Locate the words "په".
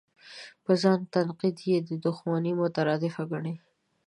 0.63-0.71